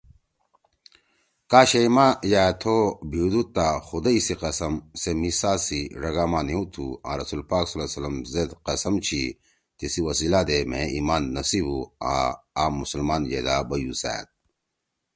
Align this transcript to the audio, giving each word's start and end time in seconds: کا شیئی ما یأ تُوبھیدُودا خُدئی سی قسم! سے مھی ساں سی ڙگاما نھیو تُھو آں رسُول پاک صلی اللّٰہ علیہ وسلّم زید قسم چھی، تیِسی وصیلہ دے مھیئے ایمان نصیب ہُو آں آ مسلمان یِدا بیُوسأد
کا 1.51 1.61
شیئی 1.69 1.89
ما 1.95 2.07
یأ 2.31 2.45
تُوبھیدُودا 2.61 3.67
خُدئی 3.87 4.19
سی 4.25 4.33
قسم! 4.43 4.73
سے 5.01 5.11
مھی 5.19 5.31
ساں 5.39 5.57
سی 5.65 5.79
ڙگاما 6.01 6.39
نھیو 6.47 6.61
تُھو 6.73 6.85
آں 7.09 7.15
رسُول 7.19 7.41
پاک 7.49 7.63
صلی 7.67 7.73
اللّٰہ 7.75 7.85
علیہ 7.89 7.95
وسلّم 7.97 8.15
زید 8.31 8.51
قسم 8.65 8.95
چھی، 9.05 9.21
تیِسی 9.77 10.01
وصیلہ 10.07 10.41
دے 10.47 10.57
مھیئے 10.69 10.87
ایمان 10.95 11.23
نصیب 11.35 11.65
ہُو 11.69 11.79
آں 12.11 12.29
آ 12.63 12.65
مسلمان 12.79 13.21
یِدا 13.31 13.55
بیُوسأد 13.67 14.25